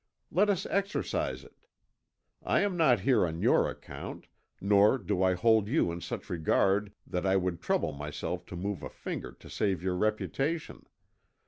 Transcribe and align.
Let 0.31 0.49
us 0.49 0.65
exercise 0.71 1.43
it. 1.43 1.67
I 2.41 2.61
am 2.61 2.75
not 2.75 3.01
here 3.01 3.23
on 3.27 3.39
your 3.43 3.69
account, 3.69 4.25
nor 4.59 4.97
do 4.97 5.21
I 5.21 5.35
hold 5.35 5.67
you 5.67 5.91
in 5.91 6.01
such 6.01 6.27
regard 6.27 6.91
that 7.05 7.23
I 7.27 7.35
would 7.37 7.61
trouble 7.61 7.91
myself 7.91 8.43
to 8.47 8.55
move 8.55 8.81
a 8.81 8.89
finger 8.89 9.31
to 9.33 9.47
save 9.47 9.83
your 9.83 9.95
reputation. 9.95 10.87